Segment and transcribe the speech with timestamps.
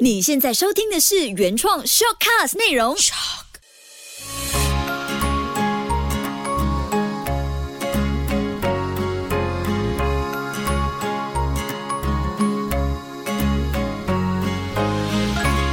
[0.00, 2.96] 你现在收听的是原创 shortcast 内容。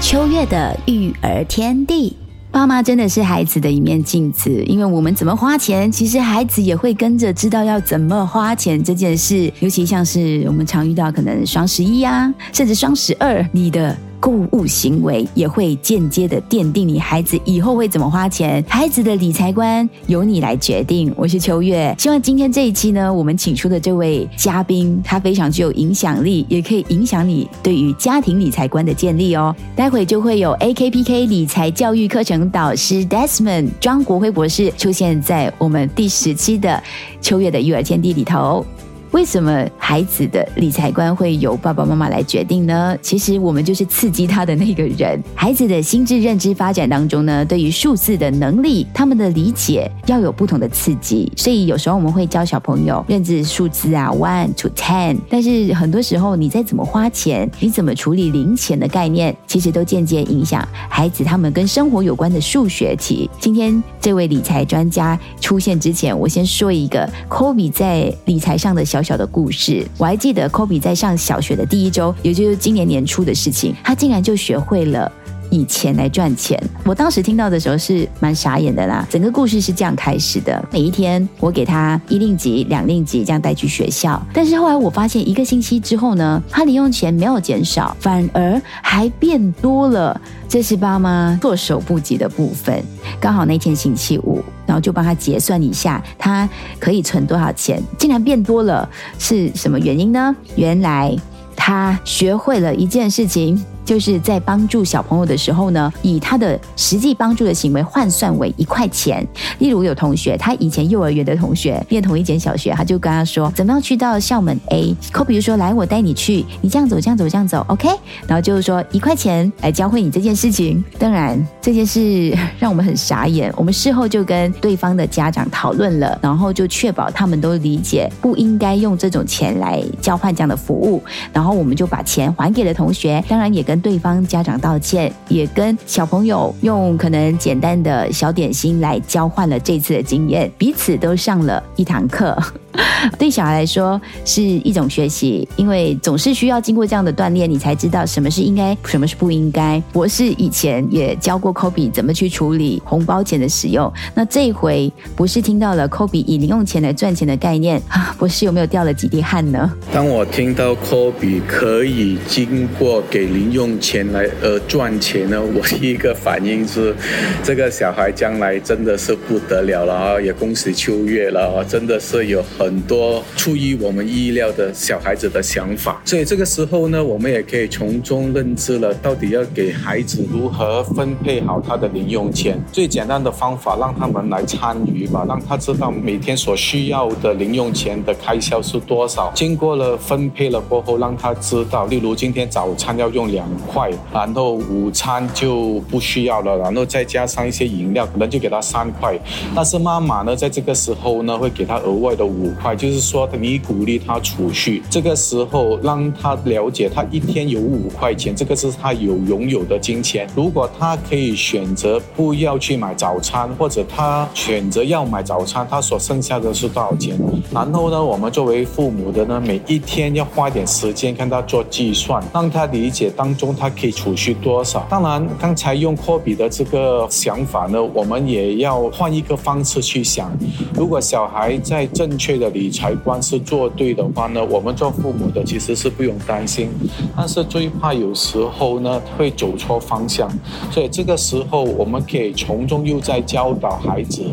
[0.02, 2.16] 秋月的育儿天地，
[2.52, 9.52] 爸妈真的是孩子的一面镜子，因为我们怎么花钱，其实孩子也会跟着知道要怎么花钱这件事。
[9.62, 13.98] 尤其像是我们常遇到可能双十一啊，甚至双十二，你的。
[14.22, 21.12] 购物行为也会间接的奠定你孩子以后会怎么花钱，孩子的理财观由你来决定。
[21.18, 29.56] 我是秋月，希望今天这一期呢，我们请出的这位嘉宾，他非常具有影响力，也可以影响你对于家庭理财观的建立哦。
[29.76, 36.82] 待会就会有 AKPK 理财教育课程导师 Desmond 庄国辉博士出现在我们第十期的
[37.22, 38.64] 秋月的育儿天地里头。
[39.12, 42.98] 为什么孩子的理财观会由爸爸妈妈来决定呢？
[43.02, 45.22] 其实我们就是刺激他的那个人。
[45.36, 51.30] 孩子的心智认知发展当中呢，对于数字的能力，他们的理解要有不同的刺激。
[51.36, 55.18] 所以有时候我们会教小朋友认知数字啊，one to ten。
[55.30, 63.30] 但是很多时候你在怎么花钱，你怎么处理零钱的概念，其实都间接影响孩子他们跟生活有关的数学题。
[63.42, 69.01] 今天这位理财专家出现之前，我先说一个 Kobe 在理财上的小。
[69.02, 75.12] 小小的故事，我还记得科比在上小学的第一周，也就是今年年初的事情，他竟然就学会了
[75.52, 76.60] 以钱来赚钱。
[76.84, 79.06] 我当时听到的时候是蛮傻眼的啦。
[79.08, 90.20] 整个故事是这样开始的：每一天我给他一令吉、两令吉这样带去学校，但是后来我发现一个星期之后呢，他零用钱没有减少，反而还变多了。
[90.50, 92.84] 这是爸妈措手不及的部分。
[93.20, 94.44] 刚好那天星期五。
[94.64, 96.48] 然后就帮他结算一下，他
[96.80, 98.88] 可以存多少钱，竟然变多了，
[99.20, 100.34] 是什么原因呢？
[100.56, 101.14] 原来
[101.58, 103.62] 他学会了一件事情。
[103.84, 109.26] 就是在帮助小朋友的时候呢，以他的实际帮助的行为换算为一块钱。
[109.60, 114.96] 例如有同学，他以前幼儿园的同学，念同一间小学，他就跟他说，怎么样去到校门 A？
[115.12, 117.90] 扣，比如说，来，我带你去，你这样走，这样走，这样走，OK？
[118.28, 120.84] 然后就是说一块钱来教会你这件事情。
[121.00, 123.52] 当然，这件事让我们很傻眼。
[123.58, 131.04] 我们事后就跟对方的家长讨论了，然后就确保他们都理解不应该用这种钱来交换这样的服务。
[131.34, 133.71] 然后我们就把钱还给了同学，当然也跟。
[133.72, 142.38] 跟对方家长道歉，也跟小朋友用可能简单的小点心来交换了这次的经验，彼此都上了一堂课。
[143.18, 149.82] 对小孩来说是一种学习，因为总是需要经过这样的锻炼，你才知道什么是应该，什么是不应该。
[149.92, 153.92] 博士以前也教过 Kobe 怎么去处理红包钱的使用。
[154.14, 157.82] 那这一回博士听到了 Kobe 以零用钱来赚钱的概念，
[158.18, 159.72] 博士有没有掉了几滴汗呢？
[159.92, 166.96] 当我听到 Kobe 可以经过给零用钱来而赚钱呢，我第一个反应是，
[167.44, 170.22] 这个小孩将来真的是不得了了啊！
[170.22, 172.44] 也恭喜秋月了啊，真的是有。
[172.62, 182.64] 很多出于我们意料的小孩子的想法，所以这个时候呢，我们也可以从中认知了，到底要给孩子如何分配好他的零用钱。
[182.72, 189.32] 最简单的方法，让他们来参与吧，让他知道每天所需要的零用钱的开销是多少。
[189.34, 199.18] 经过了分配了过后，让他知道，例如今天早餐要用两块，然后午餐就不需要了，然后再加上一些饮料，可能就给他三块。
[199.56, 202.51] 但是妈妈呢，在这个时候呢，会给他额外的五。
[202.54, 210.28] 块就是说，你鼓励他储蓄，这个时候让他了解，他一天有五块钱，这个是他有拥有的金钱。
[210.36, 217.16] 如果他可以选择不要去买早餐，或者他选择要买早餐，他所剩下的是多少钱？
[217.52, 224.86] 然后呢，我们作为父母的呢，每一天要花点时间跟他做计算，让他理解当中他可以储蓄多少。
[224.90, 230.36] 当然，刚才用科比的这个想法呢，我们也要换一个方式去想，
[230.74, 232.41] 如果小孩在正确。
[232.42, 236.70] 的理财观是做对的话呢，我们做父母的其实是不用担心，
[237.16, 240.28] 但是最怕有时候呢会走错方向，
[240.72, 244.24] 所以这个时候我们可以从中又在教导孩子，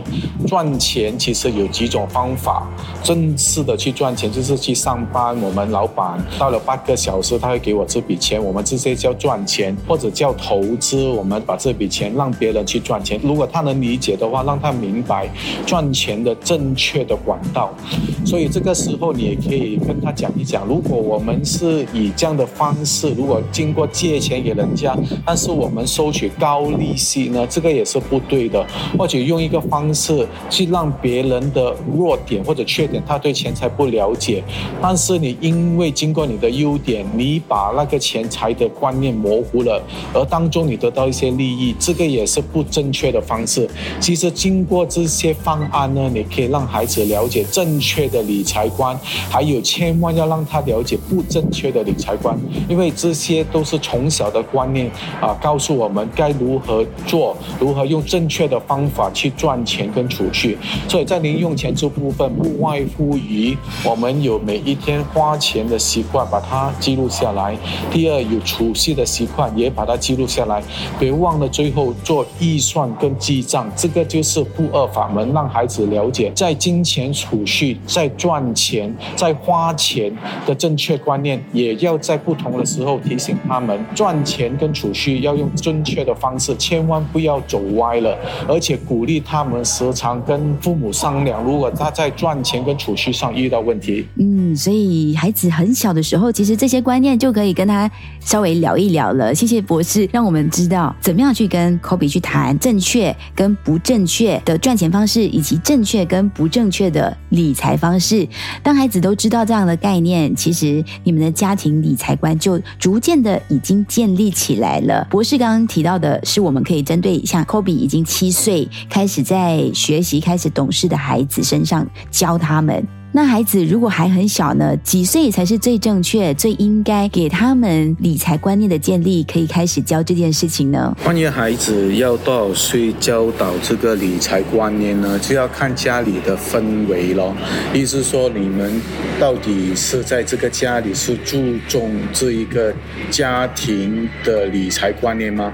[0.46, 2.66] 赚钱其实有几种方法，
[3.04, 15.28] 正式的去赚钱就是去上班，我们老板到了八个小时他会给我这笔钱，我们这些叫赚钱或者叫投资，我们把这笔钱让别人去赚钱，如果他能理解的话，让他明白
[15.66, 17.70] 赚钱的正确的管道。
[17.98, 18.17] Thank you.
[18.28, 24.94] 所以这个时候你也可以跟他讲一讲，如果我们是以这样的方式，如果经过借钱给人家，
[25.24, 28.62] 但是我们收取高利息呢，这个也是不对的。
[28.98, 34.44] 或者用一个方式去让别人的弱点或者缺点，他对钱财不了解，
[34.82, 39.82] 但是你因为经过你的优点，你把那个钱财的观念模糊了，
[40.12, 43.66] 而当中你得到一些利益，这个也是不正确的方式。
[43.98, 48.98] 其实经过这些方案呢，你可以让孩子了解正确的理财观，
[49.30, 52.38] 还有千万要让他了解不正确的理财观，
[52.68, 60.58] 因为这些都是从小的观念啊，告诉我们该如何做，如何用正确的方法去赚钱跟储蓄。
[60.88, 67.54] 所以在零用钱这部分，不外乎于我们有每一天花钱的习惯，把它记录下来；
[67.90, 70.62] 第二，有储蓄的习惯，也把它记录下来。
[70.98, 80.12] 别忘了最后做预算跟记账，这个就是不二法门，让孩子了解在金钱储蓄、在赚钱、在花钱
[80.46, 88.16] 的正确观念，也要在不同的时候提醒他们，赚钱跟储蓄要用正确的方式，千万不要走歪了，
[88.48, 97.90] 而且鼓励他们时常跟父母商量，如果他在赚钱跟储蓄上遇到问题，嗯，所以孩子很小的时候，其实这些观念就可以跟他
[98.20, 99.34] 稍微聊一聊了。
[99.34, 107.97] 谢谢博士，让我们知道怎么样去跟 Kobe 去谈正确跟不正确的赚钱方式，以及正确跟不正确的理财方。
[107.98, 108.26] 是
[108.62, 115.06] 当孩子都知道这样的概念，其实你们的家庭理财观就逐渐的已经建立起来了。
[115.10, 122.97] 博士刚刚提到的是，我们可以针对像 Kobe 已经七岁开始在学习、开始懂事的孩子身上教他们。
[123.10, 124.76] 那孩子如果还很小呢？
[124.84, 129.24] 几岁才是最正确、最应该给他们理财观念的建立？
[129.24, 130.94] 可以开始教这件事情呢？
[131.02, 135.18] 关于孩子要多少岁教导这个理财观念呢？
[135.20, 137.34] 就要看家里的氛围咯。
[137.72, 138.80] 意思说，你们
[139.18, 142.72] 到底是在这个家里是注重这一个
[143.10, 145.52] 家庭的理财观念吗？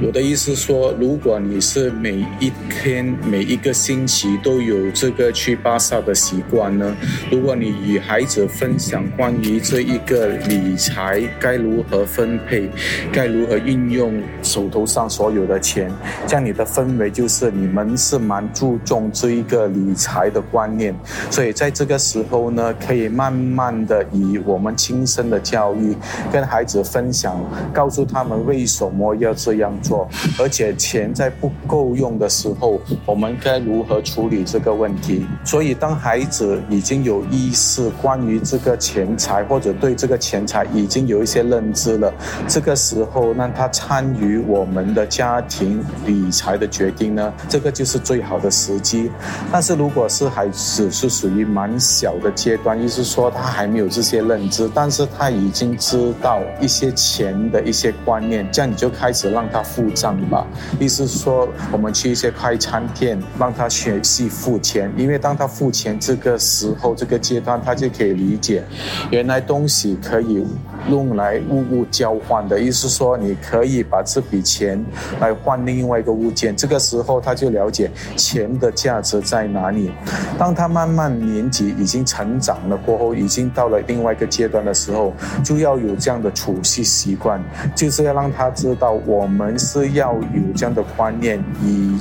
[0.00, 6.83] 我的意思说，如果你是每一天、每一个星期都有这个去巴萨的习惯呢？
[7.30, 12.68] 如果你与孩子分享关于这一个理财该如何分配，
[13.12, 15.90] 该如何运用手头上所有的钱，
[16.26, 20.94] 这样你的氛围就是你们是蛮注重这一个理财的观念。
[21.30, 25.94] 所以在这个时候呢，可以慢慢的以我们亲身的教育
[26.32, 27.38] 跟孩子分享，
[27.72, 30.08] 告诉他们为什么要这样做，
[30.38, 35.26] 而且钱在不够用的时候，我们该如何处理这个问题。
[35.44, 36.60] 所以当孩子。
[36.74, 42.12] 已经有意识关于这个钱财，或者对这个钱财已经有一些认知了。
[42.48, 49.08] 这个时候让他参与我们的家庭理财的决定呢，这个就是最好的时机。
[49.52, 60.44] 但是如果是孩子是属于蛮小的阶段，意思说他还没有这些认知，但是他已经知道一些钱的一些观念，这样你就开始让他付账吧。
[60.80, 66.63] 意思说，我们去一些快餐店，让他学习付钱，因为当他付钱这个时。
[66.64, 68.64] 之后这个阶段，他就可以理解，
[69.10, 70.42] 原来东西可以
[70.88, 74.82] 用来物物交换的意思，说你可以把这笔钱
[75.20, 76.56] 来换另外一个物件。
[76.56, 79.90] 这个时候他就了解钱的价值在哪里。
[80.38, 85.12] 当他慢慢年纪已经成长了过后，已经到了另外一个阶段的时候，
[85.44, 87.38] 就要有这样的储蓄习惯，
[87.74, 91.98] 就是要让他知道，我们是要有这样的观念，以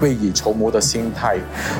[0.00, 1.36] 未雨绸缪的心态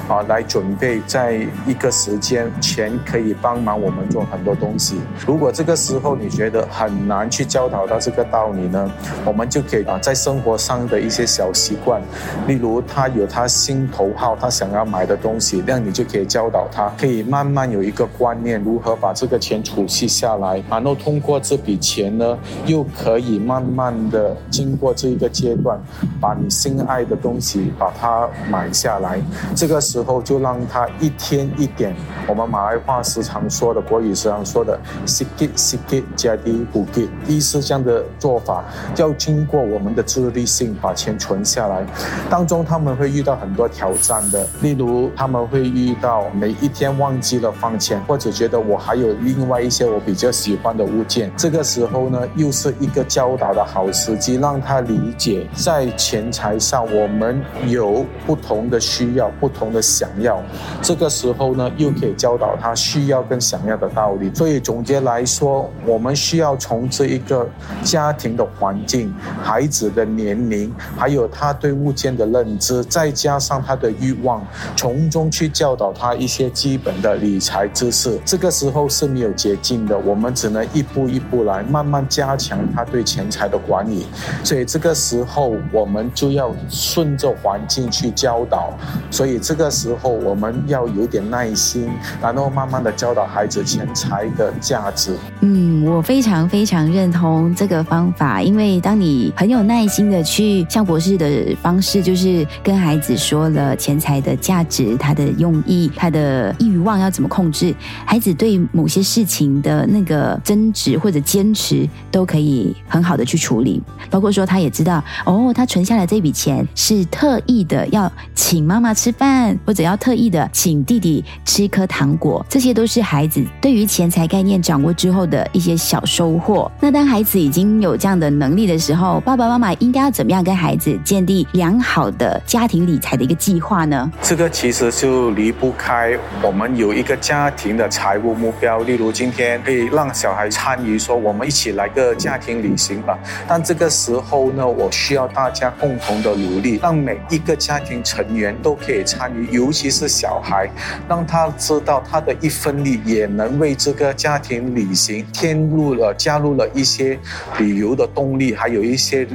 [0.09, 1.33] 啊，来准备在
[1.67, 2.21] 一个时。
[2.21, 5.01] 间钱可以帮忙我们做很多东西。
[5.27, 8.91] 如果这个时候你觉得很难去教导他这个道理呢，
[9.27, 12.01] 我们就可以啊，在生活上的一些小习惯，
[12.47, 25.79] 例如他有他心头好，他想要买的东西，那你就可以教导他，可以慢慢有一个观念，如何把这个钱储蓄下来，然后通过这笔钱呢，又可以慢慢的经过这一个阶段，
[26.19, 29.21] 把你心爱的东西把它买下来。
[29.55, 31.95] 这个时候就让他一天一点。
[32.27, 38.65] 我们马来话时常说的，国语时常说的 “sikit sikit jadi bukit”，意思这样的做法，
[38.97, 41.85] 要经过我们的自律性把钱存下来。
[42.29, 51.31] 当中他们会遇到很多挑战的，例如他们会遇到每一天忘记了放钱，或者觉得我还有另外一些我比较喜欢的物件。
[51.37, 60.41] 这个时候呢，又是一个教导的好时机，让他理解在钱财上我们有不同的需要、不同的想要。
[60.83, 67.49] 这个时候呢，又可以教导他需要跟想要的道理，所以总结来说，我们需要从这一个
[67.83, 69.13] 家庭的环境、
[69.43, 74.47] 孩子的年龄，还有他对物件的认知，再加上他的欲望，
[74.77, 78.21] 从中去教导他一些基本的理财知识。
[78.25, 84.07] 这个时候是没有捷径的，我们只能一步一步来，慢慢加强他对钱财的管理。
[84.45, 88.75] 所以这个时候我们就要顺着环境去教导。
[89.11, 95.17] 所以这个时候我们要有点耐心，然后慢慢的教导孩子钱财的价值。
[95.41, 107.73] 嗯，我非常非常认同这个方法，因为当你很有耐心的去像博士的方式，就是跟孩子说了钱财的价值、他的用意、他的欲望要怎么控制，
[108.05, 113.81] 孩子对某些事情的那个争执或者坚持都可以很好的去处理。
[114.11, 125.21] 包括说他也知道，哦，他存下来这笔钱是特意的要请妈妈吃饭，或者要特意的请弟弟吃一颗糖果，这些都是孩子对于钱财概念掌握之后。
[125.31, 126.71] 的一些小收获。
[126.81, 134.11] 那当孩子已经有这样的能力的时候，爸爸妈妈应该要怎么样跟孩子建立良好的家庭理财的一个计划呢？
[134.23, 138.79] 这个其实就离不开我们有一个家庭的财务目标。
[138.81, 143.19] 例如今天可以让小孩参与，说我们一起来个家庭旅行吧。
[143.47, 150.69] 但这个时候呢，我需要大家共同的努力，让每一个家庭成员都可以参与，尤其是小孩，
[151.09, 155.25] 让他知道他的一份力也能为这个家庭旅行。
[155.33, 157.19] 添入了加入了一些
[157.59, 159.27] 旅游的动力，还有一些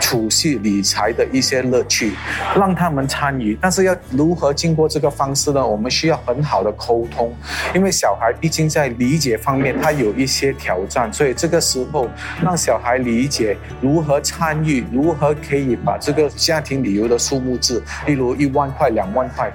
[0.00, 2.12] 储蓄理财的一些乐趣，
[2.54, 3.56] 让他们参与。
[3.60, 5.66] 但是要如何经过这个方式呢？
[5.66, 7.34] 我们需要很好的沟通，
[7.74, 12.08] 因为小孩毕竟在理解方面他有一些挑战，所以这个时候
[12.42, 19.50] 让小孩理解如何参与，如何可以把这个家庭旅游的数目字，例如一万块、两万块，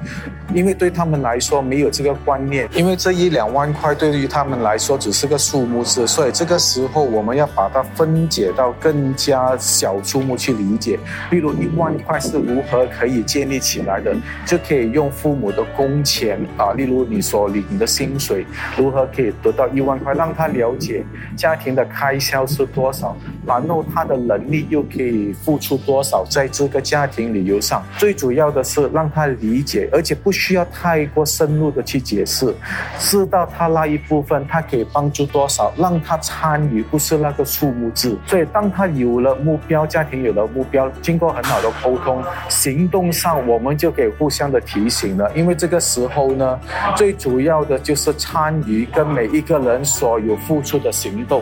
[0.53, 5.69] 因为对他们来说没有这个观念，因为这一两万块对于他们来说只是个数。
[5.69, 10.98] 目字，所以这个时候我们要把它分解到更加小数目去理解。
[11.31, 14.15] 例如一万块是如何可以建立起来的，
[14.46, 18.46] 就可以用父母的工钱啊，例如你所领的薪水，
[18.77, 21.03] 如何可以得到一万块，让他了解
[21.36, 27.84] 家庭的开销是多少，然后他的能力又可以付出多少在这个家庭旅游上。
[27.98, 32.55] 最主要的是让他理解，而且不需要太过深入的去解释，
[32.98, 35.74] 知道他那一部分，他可以帮助多少。
[35.77, 38.15] 让他参与，不是那个数目字。
[38.27, 45.31] 所以，当他有了目标，家庭有了目标，经过很好的沟通，行动上我们就可以互相的提醒了。
[45.36, 46.59] 因为这个时候呢，
[46.95, 51.41] 最主要的就是参与跟每一个人所有付出的行动。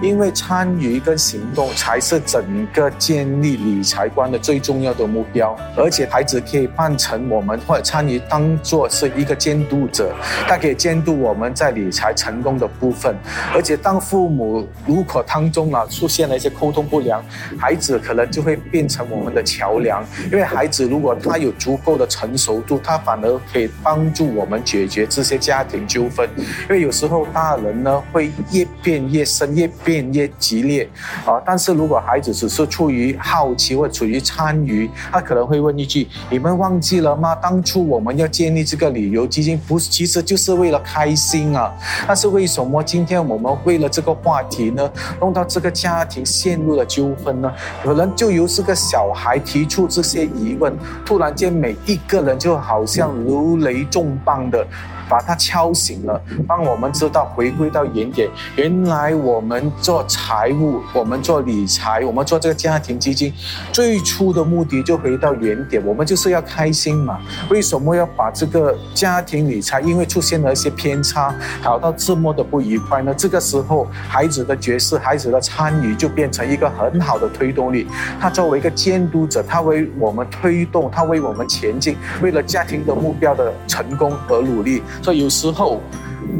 [0.00, 10.14] 因为参与跟行动才是整个建立理财观的最重要的目标，而且孩子可以扮成我们或者参与当做是一个监督者，
[10.46, 13.14] 他可以监督我们在理财成功的部分。
[13.54, 17.22] 而且当父母如果当中啊出现了一些沟通不良，
[17.58, 20.04] 孩子可能就会变成我们的桥梁。
[20.30, 26.28] 因为孩子如果他有足够的成熟度，他反而可以帮助我们解决这些家庭纠纷。
[26.38, 29.68] 因为有时候大人呢会越变越深越。
[29.84, 30.88] 变越激烈
[31.24, 31.40] 啊！
[31.44, 37.34] 但是如果孩子只是出于好奇或处于参与，他可能会问一句：“你们忘记了吗？
[37.34, 41.72] 当初我们要建立这个旅游基金，不是其实就是为了开心啊？
[42.06, 47.52] 但是为什么今天我们为了这个话题呢，弄到这个家庭陷入了纠纷呢？
[47.82, 54.66] 可能就由这个小孩提出这些疑问，突然间每一个人就好像如雷重磅的。”
[55.08, 58.28] 把它敲醒了，帮我们知道回归到原点。
[58.56, 63.32] 原来我们做财务，我们做理财，我们做这个家庭基金，
[63.72, 67.18] 最初的目的就回到原点，我们就是要开心嘛。
[67.50, 73.14] 为什么要把这个家庭理财因为出现了一些偏差，搞到这么的不愉快呢？
[73.14, 77.86] 这个时候，孩子的角色、孩子的参与就变成一个很好的推动力。
[78.20, 84.82] 他作为一个监督者，他为我们推动，他为我们前进，为了家庭的目标的成功而努力。
[85.00, 85.80] 所以有时候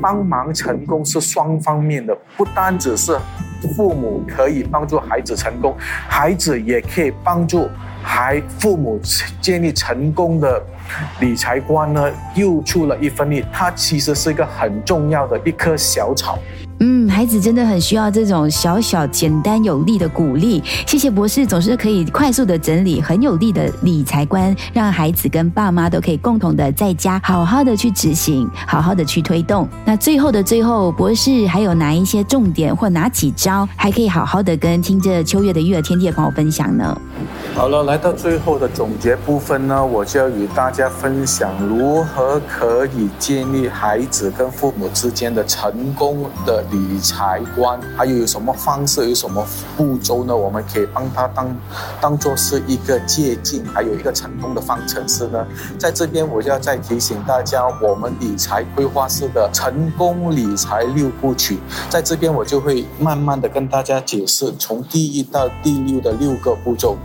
[0.00, 3.16] 帮忙成功是双方面的，不单只是
[3.76, 7.68] 父母可以帮助孩子成功，孩子也可以帮助
[8.02, 9.00] 孩父母
[9.40, 10.60] 建立成功的
[11.20, 13.44] 理财观呢，又出了一份力。
[13.52, 16.38] 它其实是一个很重要的一棵小草。
[17.22, 20.60] 孩子真的很需要这种小小、简单、有力的鼓励。
[20.88, 29.68] 谢谢博士，总是可以快速的整理很有力的理财观，让孩子跟爸妈都可以共同的在家好好的去执行，好好的去推动。
[29.84, 37.00] 那最后的最后，博士还有哪一些重点或哪几招，还可以好好的跟听着秋月的育儿天地的朋友分享呢？
[37.54, 46.64] 好了，来到最后的总结部分呢，我就要与大家分享如何可以建立孩子跟父母之间的成功的。
[46.72, 47.22] 理财。
[47.22, 50.36] 财观，还有有什么方式，有什么步骤呢？
[50.36, 51.56] 我们可以帮他当
[52.00, 55.46] 当做是一个借鉴，还有一个成功的方程式呢。
[55.78, 66.96] 在这边，我就要再提醒大家，我们理财规划师的成功理财六部曲，在这边我就会慢慢的跟大家解释，从第一到第六的六个步骤。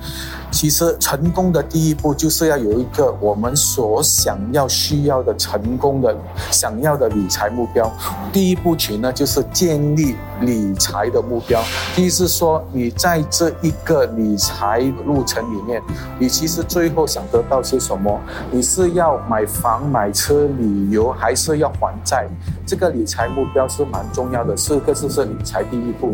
[0.58, 6.18] 其实成功的第一步就是要有一个我们所想要、需要的成功的、
[6.50, 7.88] 想要的理财目标。
[8.34, 11.62] 第一步群呢，就是建立理财的目标。
[11.96, 15.82] 意思是说，你在这一个理财路程里面，
[16.20, 18.20] 你其实最后想得到是什么？
[18.52, 22.28] 你是要买房、买车、旅游，还是要还债？
[22.66, 24.56] 这个理财目标是蛮重要的。
[24.58, 26.12] 四个字是理财第一步。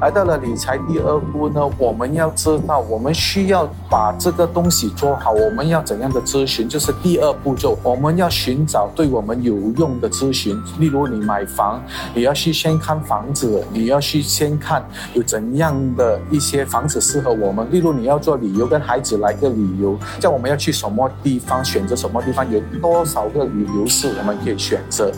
[0.00, 3.68] 来到了理财第二步呢，我们要知道，我们需要。
[3.88, 6.68] 把这个东西做好，我们要怎样的咨询？
[6.68, 10.60] 就是第二步骤，我们要寻找对我们有用的咨询。
[10.78, 11.82] 例如，你买房，
[12.14, 17.66] 你要去先看房子，你要去先看有怎样的一些房子适合我们。
[17.70, 25.12] 例如，你要做旅游，跟孩子来个旅游，叫我们要去什么地方，选择什么地方，有多少个旅游是我们可以选择。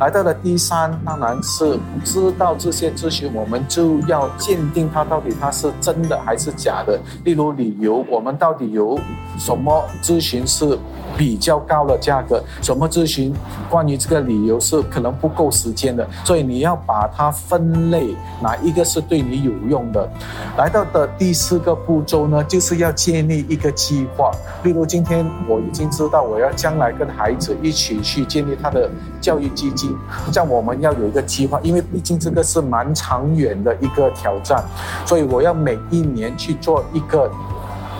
[0.00, 6.98] 来到了第三，当然是知道这些咨询，我们就要鉴定它到底它是真的还是假的。
[7.24, 8.04] 例如旅游。
[8.08, 8.98] 我们到底有
[9.38, 10.78] 什么咨询是
[11.16, 12.42] 比较高的价格？
[12.62, 13.34] 什么咨询
[13.68, 16.08] 关于这个理由是可能不够时间的？
[16.24, 20.08] 所以你要把它分类，哪一个是对你有用的？
[20.56, 24.30] 来到的第四个步骤呢，就是要建立一个计划。
[24.62, 28.90] 例如今天我已经知道我要将来跟孩子一起去建立他的
[29.20, 29.94] 教育基金，
[30.32, 34.62] 这样我们要有一个计划，因为毕竟这个是蛮长远的一个挑战，
[35.06, 37.30] 所以我要每一年去做一个。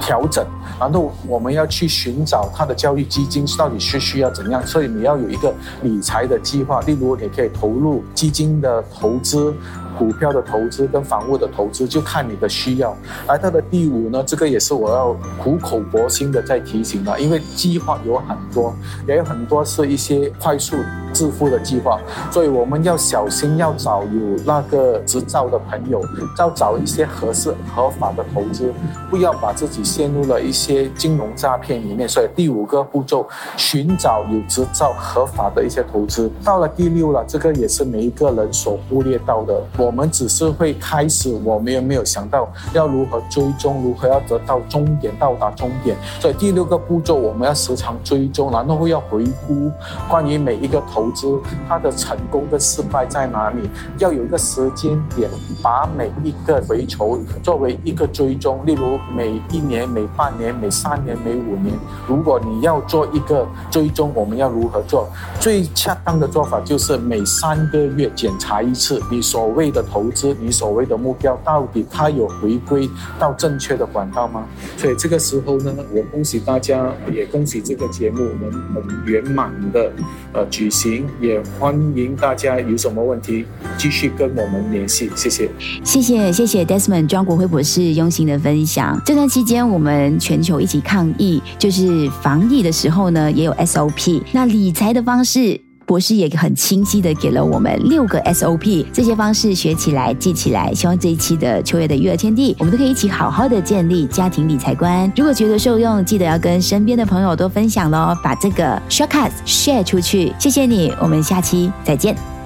[0.01, 0.45] 调整，
[0.79, 5.53] 然后我们要去寻找他的教育基金到底是需要怎样，所以你要有一个
[5.83, 9.55] 理财的计划，例如你可以投入基金的投资。
[9.99, 12.97] 股票的投资跟房屋的投资就看你的需要。
[13.27, 15.13] 来到的第五呢，这个也是我要
[15.43, 18.73] 苦口婆心的在提醒了，因为计划有很多，
[19.09, 20.77] 也有很多是一些快速
[21.13, 22.01] 致富的计划，
[22.31, 26.01] 所以我们要小心，要找有那个执照的朋友，
[26.39, 28.73] 要找一些合适合法的投资，
[29.11, 32.09] 不要把自己陷入了一些金融诈骗里面。
[32.09, 33.27] 所以第五个步骤，
[33.57, 36.31] 寻找有执照合法的一些投资。
[36.45, 39.61] 到了第六了，这个也是每一个人所忽略到的。
[39.77, 39.88] 我。
[39.89, 45.97] 我们只是会开始，我们也没有想到要如何追踪，如何要得到终点，到达终点。
[46.21, 49.73] 所以第六个步骤，我们要时常追踪，然后要回顾
[50.07, 55.31] 关于每一个投资它的成功跟失败在哪里，要有一个时间点，
[55.63, 58.61] 把每一个回酬作为一个追踪。
[58.67, 61.75] 例如每一年、每半年、每三年、每五年，
[62.07, 65.09] 如果你要做一个追踪，我们要如何做？
[65.41, 69.78] 最恰当的做法就是每三个月检查一次，你所谓的。
[69.79, 72.89] 的投资，你所谓的目标到底它有回归
[73.19, 74.45] 到正确的管道吗？
[74.77, 79.93] 所以这个时候呢，我恭喜大家，也恭喜这个节目能很圆满的
[80.33, 83.45] 呃举行，也欢迎大家有什么问题
[83.77, 85.49] 继续跟我们联系，谢谢，
[85.85, 89.01] 谢谢谢谢 Desmond 庄国辉博士用心的分享。
[89.07, 95.68] 这段期间我们全球一起抗疫，就是防疫的时候呢，也有 SOP，那理财的方式。
[95.89, 100.73] 博士也很清晰的给了我们六个 SOP，这些方式学起来、记起来。
[100.75, 105.11] 希望这一期的秋月的育儿天地，我们都可以一起好好的建立家庭理财观。
[105.17, 110.31] 如果觉得受用，记得要跟身边的朋友多分享喽，把这个 shortcuts share 出去。
[110.39, 112.38] 谢谢你，我们下期再见。